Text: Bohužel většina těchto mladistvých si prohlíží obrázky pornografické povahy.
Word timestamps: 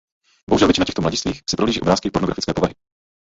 Bohužel 0.49 0.67
většina 0.67 0.85
těchto 0.85 1.01
mladistvých 1.01 1.41
si 1.49 1.55
prohlíží 1.55 1.81
obrázky 1.81 2.11
pornografické 2.11 2.53
povahy. 2.53 2.73